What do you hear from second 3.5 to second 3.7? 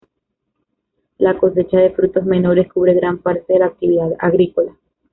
de la